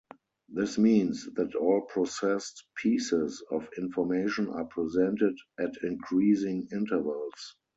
This 0.49 0.79
means 0.79 1.31
that 1.35 1.53
all 1.53 1.81
processed 1.81 2.65
pieces 2.75 3.43
of 3.51 3.69
information 3.77 4.49
are 4.49 4.65
presented 4.65 5.37
at 5.59 5.75
increasing 5.83 6.67
intervals. 6.71 7.55